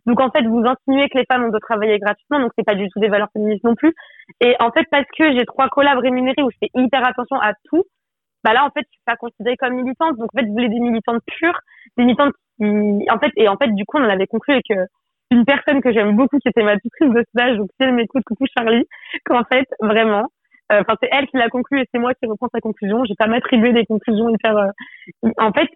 [0.04, 2.74] Donc en fait, vous insinuez que les femmes, on doit travailler gratuitement, donc c'est pas
[2.74, 3.94] du tout des valeurs féministes non plus.
[4.40, 7.52] Et en fait, parce que j'ai trois collabs rémunérés où je fais hyper attention à
[7.70, 7.84] tout,
[8.44, 10.16] bah là en fait, je suis pas considérée comme militante.
[10.18, 11.58] Donc en fait, vous voulez des militantes pures,
[11.96, 14.70] des militantes qui, en fait, et en fait, du coup, on en avait conclu avec
[14.72, 14.84] euh,
[15.30, 18.22] une personne que j'aime beaucoup, qui était ma tutrice de stage, donc si elle m'écoute,
[18.26, 18.84] coucou Charlie,
[19.24, 20.26] qu'en fait, vraiment,
[20.70, 23.04] enfin c'est elle qui l'a conclu et c'est moi qui reprends sa conclusion.
[23.04, 24.56] J'ai pas m'attribuer des conclusions hyper.
[24.56, 25.68] Euh, en fait,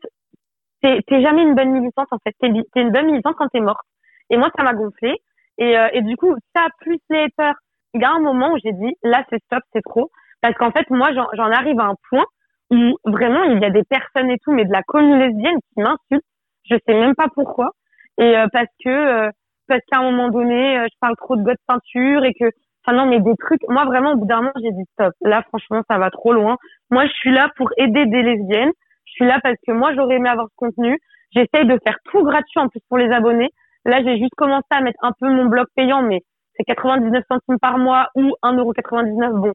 [0.83, 2.35] t'es jamais une bonne militante en fait.
[2.41, 3.85] T'es es une bonne militante quand t'es morte.
[4.31, 5.15] Et moi, ça m'a gonflé.
[5.59, 7.55] Et, euh, et du coup, ça plus les haters.
[7.95, 10.11] Il y a un moment où j'ai dit, là, c'est stop, c'est trop.
[10.43, 12.25] Parce qu'en fait, moi, j'en arrive à un point
[12.71, 15.81] où vraiment, il y a des personnes et tout, mais de la commune lesbienne qui
[15.81, 16.27] m'insultent.
[16.69, 17.71] Je sais même pas pourquoi.
[18.19, 19.31] Et euh, parce que euh,
[19.69, 22.51] parce qu'à un moment donné, je parle trop de god peinture et que,
[22.87, 23.61] enfin non, mais des trucs.
[23.69, 25.13] Moi, vraiment, au bout d'un moment, j'ai dit stop.
[25.23, 26.57] Là, franchement, ça va trop loin.
[26.91, 28.73] Moi, je suis là pour aider des lesbiennes.
[29.05, 30.99] Je suis là parce que moi, j'aurais aimé avoir ce contenu.
[31.35, 33.51] J'essaye de faire tout gratuit en plus pour les abonnés.
[33.85, 36.21] Là, j'ai juste commencé à mettre un peu mon blog payant, mais
[36.57, 39.41] c'est 99 centimes par mois ou 1,99€.
[39.41, 39.53] Bon,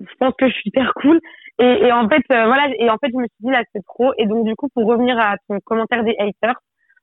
[0.00, 1.20] je pense que je suis hyper cool.
[1.58, 3.84] Et, et en fait, euh, voilà, et en fait, je me suis dit là, c'est
[3.84, 4.12] trop.
[4.18, 6.56] Et donc, du coup, pour revenir à ton commentaire des haters,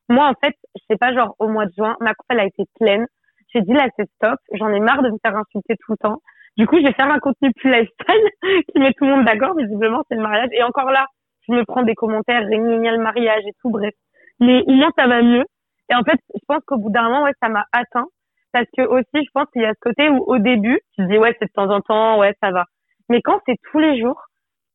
[0.10, 2.46] moi, en fait, je sais pas, genre, au mois de juin, ma coupe, elle a
[2.46, 3.06] été pleine.
[3.54, 4.40] J'ai dit là, c'est stop.
[4.54, 6.22] J'en ai marre de me faire insulter tout le temps.
[6.58, 8.30] Du coup, je vais faire un contenu plus lifestyle
[8.74, 9.56] qui met tout le monde d'accord.
[9.56, 10.50] Visiblement, c'est le mariage.
[10.52, 11.06] Et encore là,
[11.48, 13.94] je me prends des commentaires, génial le mariage et tout, bref.
[14.40, 15.46] Mais au moins, ça va mieux.
[15.90, 18.08] Et en fait, je pense qu'au bout d'un moment, ouais, ça m'a atteint.
[18.52, 21.12] Parce que aussi, je pense qu'il y a ce côté où au début, tu te
[21.12, 22.66] dis, ouais, c'est de temps en temps, ouais, ça va.
[23.10, 24.22] Mais quand c'est tous les jours,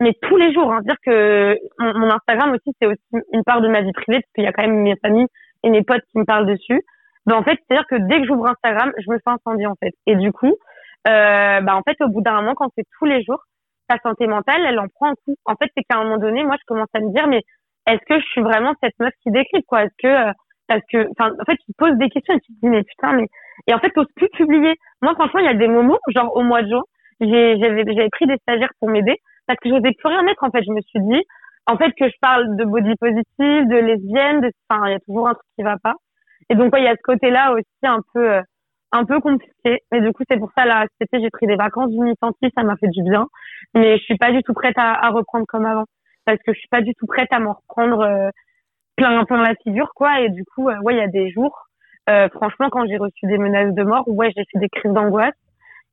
[0.00, 3.68] mais tous les jours, hein, dire que mon, Instagram aussi, c'est aussi une part de
[3.68, 5.26] ma vie privée, parce qu'il y a quand même mes familles
[5.62, 6.82] et mes potes qui me parlent dessus.
[7.28, 9.92] Ben, en fait, c'est-à-dire que dès que j'ouvre Instagram, je me fais incendier, en fait.
[10.06, 10.54] Et du coup,
[11.06, 13.42] euh, bah, en fait, au bout d'un moment, quand c'est tous les jours,
[13.86, 15.36] ta santé mentale, elle en prend un coup.
[15.44, 17.42] En fait, c'est qu'à un moment donné, moi, je commence à me dire, mais
[17.86, 19.84] est-ce que je suis vraiment cette meuf qui décrit, quoi?
[19.84, 20.32] Est-ce que, euh,
[20.68, 22.84] parce que enfin en fait tu te poses des questions et tu te dis mais
[22.84, 23.26] putain mais
[23.66, 26.42] et en fait t'oses plus publier moi franchement il y a des moments genre au
[26.42, 26.82] mois de juin
[27.20, 30.70] j'avais pris des stagiaires pour m'aider parce que j'osais plus rien mettre en fait je
[30.72, 31.22] me suis dit
[31.66, 35.00] en fait que je parle de body positive de lesbienne de enfin il y a
[35.00, 35.94] toujours un truc qui va pas
[36.50, 38.42] et donc il y a ce côté là aussi un peu euh,
[38.92, 39.80] un peu compliqué.
[39.92, 42.62] Mais du coup c'est pour ça là cet j'ai pris des vacances du militantisme ça
[42.62, 43.26] m'a fait du bien.
[43.74, 45.84] Mais je suis pas du tout prête à, à reprendre comme avant.
[46.24, 48.30] Parce que je suis pas du tout prête à m'en reprendre euh,
[48.96, 50.20] plein plein la figure quoi.
[50.20, 51.66] Et du coup euh, ouais il y a des jours
[52.10, 55.34] euh, franchement quand j'ai reçu des menaces de mort ouais j'ai fait des crises d'angoisse.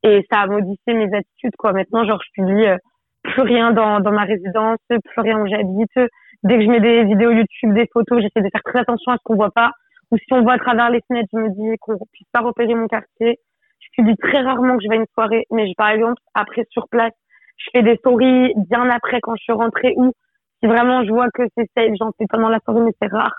[0.04, 1.74] Et ça a modifié mes attitudes quoi.
[1.74, 2.78] Maintenant genre je publie euh,
[3.24, 6.12] plus rien dans dans ma résidence plus rien où j'habite.
[6.44, 9.18] Dès que je mets des vidéos YouTube des photos j'essaie de faire très attention à
[9.18, 9.72] ce qu'on voit pas
[10.16, 12.74] ou si on voit à travers les fenêtres je me dis qu'on puisse pas repérer
[12.74, 13.40] mon quartier
[13.80, 16.88] je publie très rarement que je vais à une soirée mais par exemple après sur
[16.90, 17.14] place
[17.58, 20.14] je fais des stories bien après quand je suis rentrée ou
[20.60, 23.36] si vraiment je vois que c'est safe, j'en fais pendant la soirée, mais c'est rare.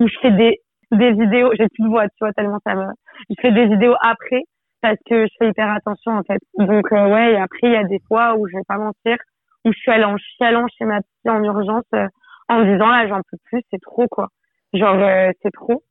[0.00, 0.60] Ou je fais des,
[0.92, 2.84] des vidéos, j'ai plus de voix, tu vois, tellement ça me,
[3.30, 4.42] je fais des vidéos après
[4.80, 6.40] parce que je fais hyper attention, en fait.
[6.58, 9.16] Donc, euh, ouais, et après, il y a des fois où je vais pas mentir,
[9.64, 12.06] où je suis allée en chialant chez ma fille en urgence, euh,
[12.48, 14.28] en disant, là, j'en peux plus, c'est trop, quoi.
[14.72, 15.82] Genre, euh, c'est trop.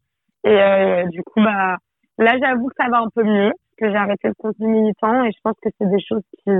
[0.48, 1.78] Et du coup, bah,
[2.18, 5.32] là, j'avoue que ça va un peu mieux, que j'ai arrêté le contenu militant et
[5.32, 6.52] je pense que c'est des choses qui,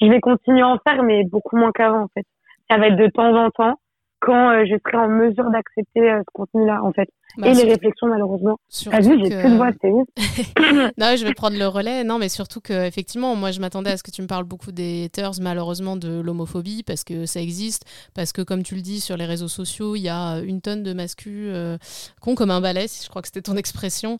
[0.00, 2.26] je vais continuer à en faire, mais beaucoup moins qu'avant, en fait.
[2.70, 3.78] Ça va être de temps en temps
[4.22, 7.08] quand euh, je serai en mesure d'accepter euh, ce contenu-là, en fait.
[7.38, 8.56] Bah, et les réflexions, malheureusement.
[8.84, 10.06] T'as vu, j'ai plus de voix, c'est ouf.
[10.96, 12.04] non, je vais prendre le relais.
[12.04, 14.70] Non, mais surtout que, effectivement, moi, je m'attendais à ce que tu me parles beaucoup
[14.70, 19.00] des haters, malheureusement, de l'homophobie, parce que ça existe, parce que, comme tu le dis,
[19.00, 21.76] sur les réseaux sociaux, il y a une tonne de mascus euh,
[22.20, 24.18] con comme un balai, si je crois que c'était ton expression,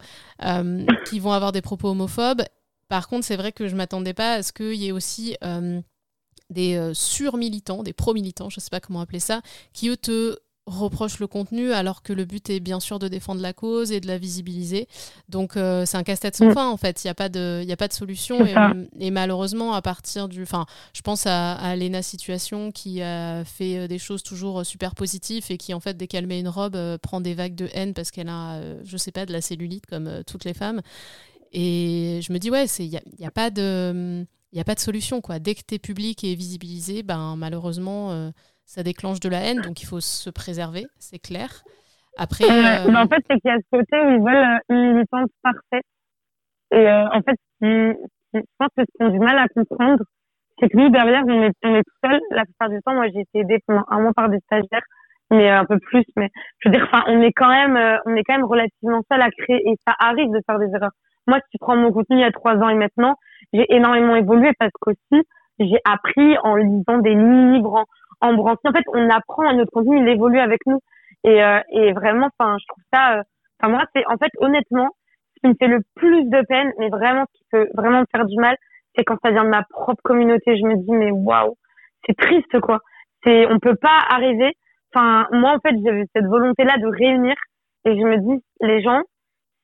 [1.06, 2.42] qui vont avoir des propos homophobes.
[2.88, 5.36] Par contre, c'est vrai que je m'attendais pas à ce qu'il y ait aussi
[6.52, 10.36] des euh, sur-militants, des pro-militants, je ne sais pas comment appeler ça, qui eux te
[10.66, 14.00] reprochent le contenu alors que le but est bien sûr de défendre la cause et
[14.00, 14.86] de la visibiliser.
[15.28, 16.54] Donc euh, c'est un casse-tête sans mm.
[16.54, 18.46] fin en fait, il n'y a, pas de, a pas de solution
[19.00, 20.42] et, malheureusement à partir du...
[20.42, 24.94] Enfin je pense à, à Lena Situation qui a fait euh, des choses toujours super
[24.94, 27.92] positives et qui en fait dès qu'elle met une robe prend des vagues de haine
[27.92, 30.80] parce qu'elle a, je sais pas, de la cellulite comme toutes les femmes.
[31.52, 34.64] Et je me dis ouais, il n'y a, y a pas de il n'y a
[34.64, 35.20] pas de solution.
[35.20, 35.38] Quoi.
[35.38, 38.30] Dès que tu es public et visibilisé, ben, malheureusement, euh,
[38.66, 41.62] ça déclenche de la haine, donc il faut se préserver, c'est clair.
[42.18, 44.92] Après, euh, euh, en fait, c'est qu'il y a ce côté où ils veulent une
[44.92, 45.86] militante parfaite.
[46.74, 50.04] Et en fait, je pense que ce qu'on a du mal à comprendre,
[50.58, 52.20] c'est que nous, derrière, on est, on est tout seul.
[52.30, 54.84] La plupart du temps, moi, j'ai été aidée pendant un mois par des stagiaires,
[55.30, 56.04] mais un peu plus.
[56.16, 59.20] Mais je veux dire, enfin, on est quand même, on est quand même relativement seul
[59.20, 60.92] à créer, et ça arrive de faire des erreurs.
[61.26, 63.16] Moi, si tu prends mon contenu il y a trois ans et maintenant,
[63.52, 65.22] j'ai énormément évolué parce qu'aussi,
[65.58, 67.84] j'ai appris en lisant des livres,
[68.20, 70.80] en, en En fait, on apprend à notre contenu, il évolue avec nous.
[71.24, 73.22] Et, euh, et vraiment, enfin, je trouve ça, euh,
[73.60, 74.88] enfin moi, c'est en fait honnêtement,
[75.36, 78.06] ce qui me fait le plus de peine, mais vraiment ce qui peut vraiment me
[78.10, 78.56] faire du mal,
[78.96, 80.56] c'est quand ça vient de ma propre communauté.
[80.56, 81.54] Je me dis mais waouh,
[82.06, 82.80] c'est triste quoi.
[83.24, 84.52] C'est, on peut pas arriver.
[84.94, 87.34] Enfin, moi en fait, j'avais cette volonté-là de réunir,
[87.84, 89.02] et je me dis les gens,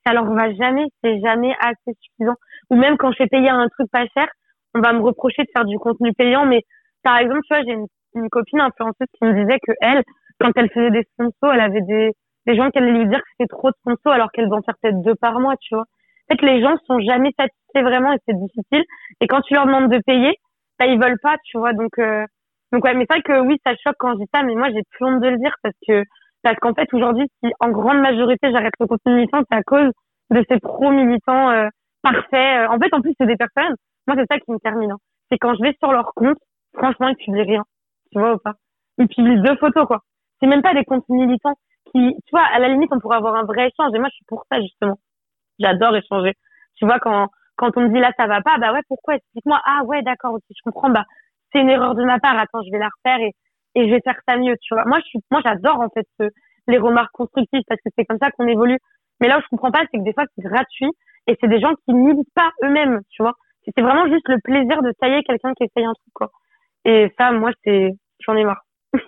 [0.07, 2.37] ça leur va jamais, c'est jamais assez suffisant.
[2.70, 4.28] Ou même quand je fais payer un truc pas cher,
[4.74, 6.62] on va me reprocher de faire du contenu payant, mais
[7.02, 10.02] par exemple, tu vois, j'ai une, copine influenceuse qui me disait que elle,
[10.40, 12.12] quand elle faisait des sponsors, elle avait des,
[12.46, 14.74] des gens qui allaient lui dire que c'était trop de sponsors alors qu'elle en faire
[14.83, 15.85] peut-être deux par mois, tu vois.
[15.85, 18.85] En fait, les gens sont jamais satisfaits vraiment et c'est difficile.
[19.20, 20.35] Et quand tu leur demandes de payer,
[20.78, 21.72] bah, ils veulent pas, tu vois.
[21.72, 22.24] Donc, euh,
[22.72, 24.68] donc ouais, mais c'est vrai que oui, ça choque quand je dis ça, mais moi,
[24.70, 26.02] j'ai plus honte de le dire parce que,
[26.42, 29.90] parce qu'en fait, aujourd'hui, si en grande majorité, j'arrête le contenu militant, c'est à cause
[30.31, 31.68] de ces pro-militants euh,
[32.02, 32.68] parfaits.
[32.70, 33.74] En fait, en plus, c'est des personnes,
[34.06, 34.92] moi, c'est ça qui me termine.
[34.92, 34.98] Hein.
[35.30, 36.38] C'est quand je vais sur leur compte,
[36.74, 37.64] franchement, ils publient rien.
[38.12, 38.54] Tu vois ou pas?
[38.98, 40.02] Ils publient deux photos, quoi
[40.40, 41.54] c'est même pas des comptes militants
[41.92, 43.94] qui, tu vois, à la limite, on pourrait avoir un vrai échange.
[43.94, 44.98] Et moi, je suis pour ça, justement.
[45.58, 46.34] J'adore échanger.
[46.76, 49.16] Tu vois, quand, quand on me dit là, ça va pas, bah ouais, pourquoi?
[49.16, 49.61] Explique-moi.
[49.64, 50.90] Ah ouais, d'accord, ok, je comprends.
[50.90, 51.04] Bah,
[51.52, 52.38] c'est une erreur de ma part.
[52.38, 53.32] Attends, je vais la refaire et,
[53.74, 54.84] et je vais faire ça mieux, tu vois.
[54.84, 56.28] Moi, je suis, moi, j'adore, en fait, ce,
[56.68, 58.78] les remarques constructives parce que c'est comme ça qu'on évolue.
[59.20, 60.90] Mais là où je comprends pas, c'est que des fois, c'est gratuit
[61.29, 63.35] et c'est des gens qui militent pas eux-mêmes, tu vois.
[63.64, 66.31] C'est vraiment juste le plaisir de tailler quelqu'un qui essaye un truc, quoi.
[66.87, 68.64] Et ça, moi, c'est, j'en ai marre.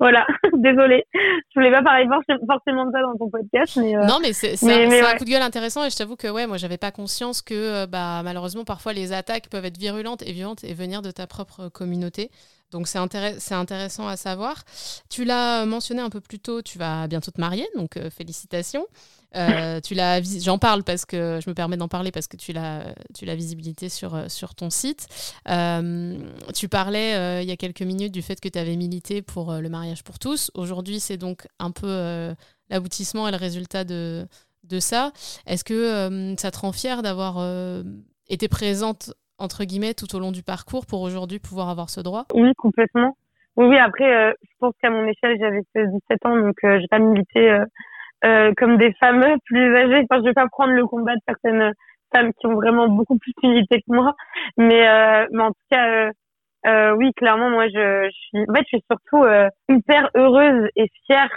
[0.00, 1.04] voilà, désolée.
[1.14, 2.06] Je voulais pas parler
[2.46, 5.42] forcément de ça dans ton podcast, mais euh, non, mais c'est un, coup de gueule
[5.42, 8.92] intéressant et je t'avoue que ouais, moi j'avais pas conscience que euh, bah malheureusement parfois
[8.92, 12.30] les attaques peuvent être virulentes et violentes et venir de ta propre communauté.
[12.70, 14.64] Donc c'est intéressant à savoir.
[15.08, 18.86] Tu l'as mentionné un peu plus tôt, tu vas bientôt te marier, donc euh, félicitations.
[19.36, 22.52] Euh, tu l'as, j'en parle parce que je me permets d'en parler parce que tu
[22.52, 25.06] l'as, tu l'as visibilité sur, euh, sur ton site.
[26.54, 29.68] tu parlais il y a quelques minutes du fait que tu avais milité pour le
[29.68, 30.50] mariage pour tous.
[30.54, 32.34] Aujourd'hui, c'est donc un peu
[32.70, 34.26] l'aboutissement et le résultat de,
[34.64, 35.12] de ça.
[35.46, 37.44] Est-ce que ça te rend fier d'avoir
[38.28, 42.24] été présente entre guillemets, tout au long du parcours pour aujourd'hui pouvoir avoir ce droit?
[42.34, 43.16] Oui, complètement.
[43.56, 46.88] Oui, oui, après, euh, je pense qu'à mon échelle, j'avais 17 ans, donc euh, j'ai
[46.88, 47.58] pas milité
[48.24, 50.06] euh, euh, comme des femmes plus âgées.
[50.10, 51.72] Enfin, je vais pas prendre le combat de certaines
[52.14, 54.14] femmes qui ont vraiment beaucoup plus milité que moi.
[54.56, 56.10] Mais, euh, mais en tout cas,
[56.94, 59.24] oui, clairement, moi, je, suis, en fait, je suis surtout
[59.68, 61.30] hyper heureuse et fière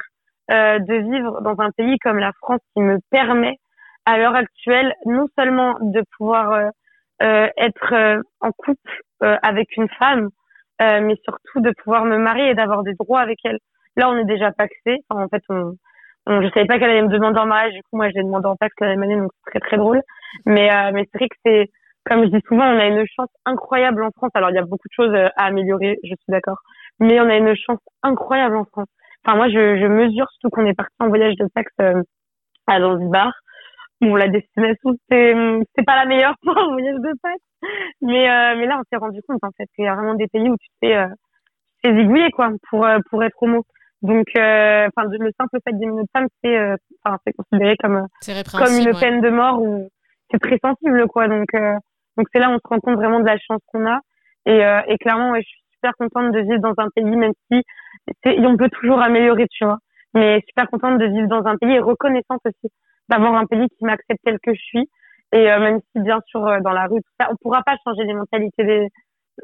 [0.49, 3.57] de vivre dans un pays comme la France qui me permet,
[4.05, 6.71] à l'heure actuelle, non seulement de pouvoir
[7.23, 10.29] euh, être euh, en couple euh, avec une femme,
[10.79, 13.57] mais surtout de pouvoir me marier et d'avoir des droits avec elle.
[13.95, 14.99] Là, on est déjà paxé.
[15.09, 15.73] Enfin, en fait, on,
[16.27, 17.73] on, je savais pas qu'elle allait me demander en mariage.
[17.73, 19.77] Du coup, moi, je l'ai demandé en pax la même année, donc c'est très très
[19.77, 20.01] drôle.
[20.45, 21.69] Mais mais c'est vrai que c'est
[22.07, 24.31] comme je dis souvent, on a une chance incroyable en France.
[24.33, 26.59] Alors, il y a beaucoup de choses à améliorer, je suis d'accord.
[26.99, 28.87] Mais on a une chance incroyable en France.
[29.25, 31.69] Enfin, moi, je, je mesure surtout qu'on est parti en voyage de Pax
[32.67, 33.33] à Zanzibar.
[33.99, 35.35] Bon, la destination, c'est,
[35.75, 37.71] c'est pas la meilleure pour un voyage de Pâques.
[38.01, 40.27] Mais, euh, mais là, on s'est rendu compte, en fait, qu'il y a vraiment des
[40.27, 41.07] pays où tu fais, euh,
[41.83, 43.65] tu fais quoi, pour, euh, pour être homo.
[44.01, 46.75] Donc, euh, enfin, le simple fait d'aimer une femme, c'est, euh,
[47.25, 49.89] c'est considéré comme, comme une peine de mort ou
[50.31, 51.27] c'est très sensible, quoi.
[51.27, 51.47] Donc,
[52.17, 53.99] donc c'est là où on se rend compte vraiment de la chance qu'on a.
[54.45, 57.63] Et, et clairement, ouais, je suis super contente de vivre dans un pays, même si
[58.25, 59.79] on peut toujours améliorer, tu vois.
[60.13, 62.73] Mais super contente de vivre dans un pays et reconnaissante aussi
[63.09, 64.89] d'avoir un pays qui m'accepte tel que je suis.
[65.33, 68.03] Et euh, même si bien sûr euh, dans la rue, ça, on pourra pas changer
[68.03, 68.87] les mentalités, des...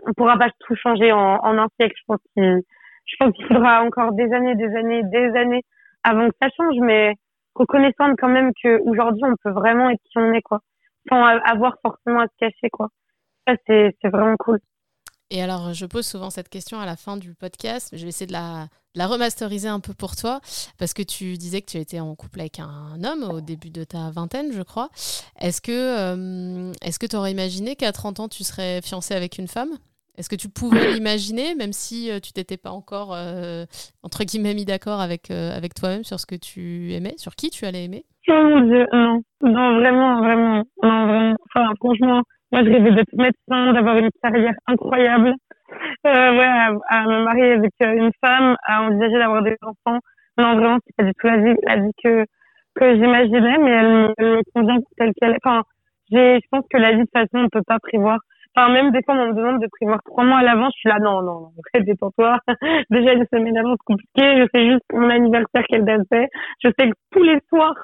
[0.08, 1.96] on pourra pas tout changer en, en un siècle.
[1.98, 2.62] Je pense qu'il,
[3.06, 5.64] je pense qu'il faudra encore des années, des années, des années
[6.04, 6.76] avant que ça change.
[6.82, 7.14] Mais
[7.56, 10.60] reconnaissant quand même que aujourd'hui on peut vraiment être qui on est quoi,
[11.10, 12.90] sans avoir forcément à se cacher quoi.
[13.48, 14.60] Ça c'est vraiment cool.
[15.34, 17.90] Et alors, je pose souvent cette question à la fin du podcast.
[17.94, 18.68] Je vais essayer de la,
[19.08, 20.42] remasteriser un peu pour toi,
[20.78, 23.84] parce que tu disais que tu étais en couple avec un homme au début de
[23.84, 24.90] ta vingtaine, je crois.
[25.40, 26.72] Est-ce que euh,
[27.10, 29.72] tu aurais imaginé qu'à 30 ans, tu serais fiancée avec une femme?
[30.18, 33.66] Est-ce que tu pouvais l'imaginer, même si euh, tu t'étais pas encore, euh,
[34.04, 37.66] entre guillemets, mis d'accord avec, avec toi-même sur ce que tu aimais, sur qui tu
[37.66, 38.06] allais aimer?
[38.30, 39.22] Oh mon Dieu, non.
[39.42, 40.64] Non, vraiment, vraiment.
[40.82, 41.36] Non, vraiment.
[41.50, 42.22] Enfin, franchement,
[42.52, 45.34] moi, je rêvais d'être médecin, d'avoir une carrière incroyable
[46.06, 50.00] euh, ouais, à, me marier avec euh, une femme, à envisager d'avoir des enfants.
[50.38, 52.26] Non, vraiment, c'est pas du tout la vie, que,
[52.76, 55.40] que j'imaginais, mais elle, me convient telle qu'elle est.
[55.44, 55.64] Enfin,
[56.12, 58.20] je pense que la vie, de toute façon, on peut pas prévoir.
[58.56, 60.74] Enfin, même des fois, on me demande de prévoir trois mois à l'avance.
[60.76, 62.40] Je suis là, non, non, non, détends-toi.
[62.92, 64.22] Déjà, une semaine d'avance, compliqué.
[64.38, 66.30] Je sais juste mon anniversaire, quelle date c'est.
[66.64, 67.76] Je sais que tous les soirs,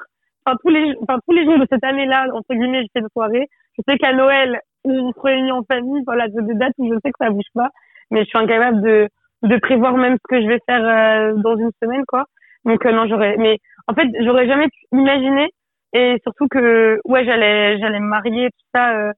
[0.45, 3.10] enfin, tous les, enfin, tous les jours de cette année-là, entre guillemets, je fais une
[3.13, 3.47] soirée.
[3.77, 6.03] Je sais qu'à Noël, on se réunit en famille.
[6.05, 7.69] Voilà, c'est des dates où je sais que ça bouge pas
[8.12, 9.08] mais je suis incapable de,
[9.43, 12.25] de prévoir même ce que je vais faire euh, dans une semaine, quoi.
[12.65, 15.49] Donc non, j'aurais, mais en fait, j'aurais jamais imaginé
[15.93, 19.12] et surtout que ouais, j'allais j'allais me marier tout ça.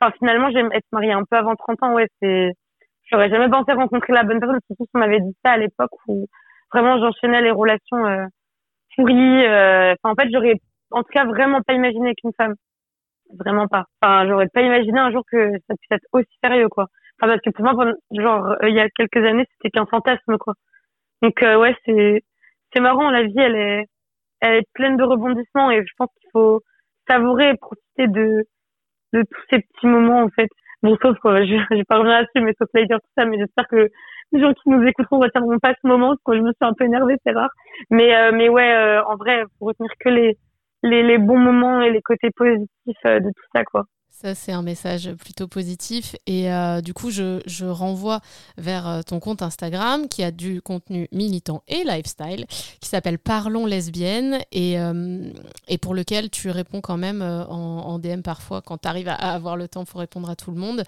[0.00, 1.94] Enfin finalement, j'aime être mariée un peu avant 30 ans.
[1.94, 2.52] Ouais, c'est
[3.10, 4.60] j'aurais jamais pensé rencontrer la bonne personne.
[4.66, 6.26] Surtout si on m'avait dit ça à l'époque où
[6.72, 7.98] vraiment j'enchaînais les relations
[8.96, 9.46] pourries.
[9.46, 10.54] Enfin en fait, j'aurais
[10.90, 12.54] en tout cas vraiment pas imaginé qu'une femme
[13.38, 13.84] vraiment pas.
[14.00, 16.86] Enfin, j'aurais pas imaginé un jour que ça puisse être aussi sérieux, quoi.
[17.20, 20.36] Enfin, parce que pour moi, genre, euh, il y a quelques années, c'était qu'un fantasme,
[20.38, 20.54] quoi.
[21.22, 22.22] Donc, euh, ouais, c'est,
[22.72, 23.86] c'est marrant, la vie, elle est,
[24.40, 26.62] elle est pleine de rebondissements et je pense qu'il faut
[27.08, 28.44] savourer et profiter de,
[29.12, 30.48] de tous ces petits moments, en fait.
[30.82, 33.38] Bon, sauf, quoi, je, je vais pas revenir là-dessus, mais sauf dire tout ça, mais
[33.38, 33.88] j'espère que
[34.32, 36.74] les gens qui nous écouteront retiendront pas ce moment, parce que je me suis un
[36.74, 37.50] peu énervée, c'est rare.
[37.90, 40.36] Mais, euh, mais ouais, en vrai, faut retenir que les,
[40.82, 43.84] les, les, bons moments et les côtés positifs euh, de tout ça, quoi.
[44.22, 46.16] Ça, c'est un message plutôt positif.
[46.26, 48.20] Et euh, du coup, je, renvoie
[48.56, 52.46] vers euh, ton compte Instagram qui a du contenu militant et lifestyle,
[52.80, 54.76] qui s'appelle Parlons lesbiennes, et,
[55.68, 59.56] et, pour lequel tu réponds quand même en, DM parfois quand tu arrives à, avoir
[59.56, 60.84] le temps pour répondre à tout le monde,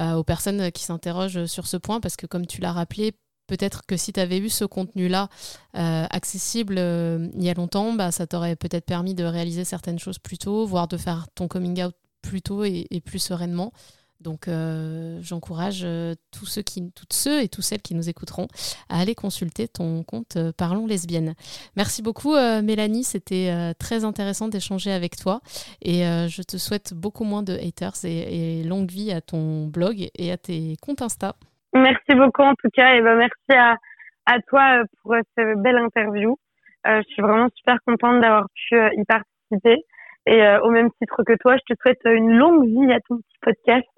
[0.00, 3.14] aux personnes qui s'interrogent sur ce point, parce que comme tu l'as rappelé,
[3.52, 5.28] peut-être que si tu avais eu ce contenu-là
[5.76, 9.98] euh, accessible euh, il y a longtemps, bah, ça t'aurait peut-être permis de réaliser certaines
[9.98, 13.72] choses plus tôt, voire de faire ton coming out plus tôt et, plus sereinement.
[14.20, 15.84] Donc euh, j'encourage
[16.30, 18.46] tous ceux qui, toutes ceux et toutes celles qui nous écouteront
[18.88, 21.34] à aller consulter ton compte Parlons lesbienne.
[21.76, 25.40] Merci beaucoup Mélanie, c'était très intéressant d'échanger avec toi
[25.80, 30.30] et je te souhaite beaucoup moins de haters et longue vie à ton blog et
[30.30, 31.34] à tes comptes Insta.
[31.74, 33.52] Merci beaucoup en tout cas et ben merci
[34.26, 36.36] à, toi euh, pour euh, cette belle interview.
[36.86, 39.82] Euh, je suis vraiment super contente d'avoir pu euh, y participer
[40.26, 43.38] et au même titre que toi, je te souhaite une longue vie à ton petit
[43.42, 43.88] podcast.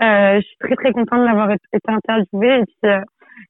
[0.00, 2.90] je suis très très contente d'avoir été interviewée et puis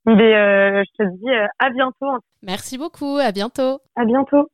[0.07, 2.19] je te dis à bientôt.
[2.43, 3.81] Merci beaucoup, à bientôt.
[3.97, 4.49] À bientôt.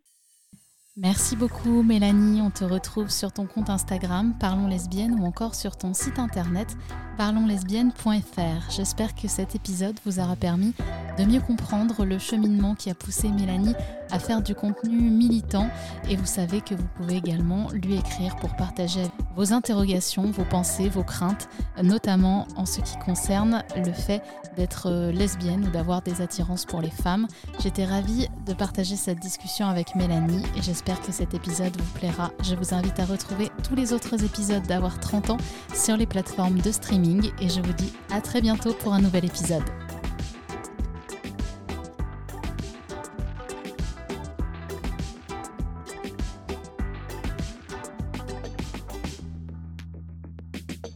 [1.01, 5.77] Merci beaucoup Mélanie, on te retrouve sur ton compte Instagram Parlons Lesbienne ou encore sur
[5.77, 6.77] ton site internet
[7.19, 8.71] parlonslesbienne.fr.
[8.71, 10.73] J'espère que cet épisode vous aura permis
[11.19, 13.75] de mieux comprendre le cheminement qui a poussé Mélanie
[14.13, 15.69] à faire du contenu militant
[16.09, 19.03] et vous savez que vous pouvez également lui écrire pour partager
[19.35, 21.49] vos interrogations, vos pensées, vos craintes,
[21.83, 24.23] notamment en ce qui concerne le fait
[24.57, 27.27] d'être lesbienne ou d'avoir des attirances pour les femmes.
[27.59, 32.33] J'étais ravie de partager cette discussion avec Mélanie et j'espère que cet épisode vous plaira.
[32.43, 35.37] Je vous invite à retrouver tous les autres épisodes d'Avoir 30 ans
[35.75, 39.27] sur les plateformes de streaming et je vous dis à très bientôt pour un nouvel
[39.27, 39.65] épisode.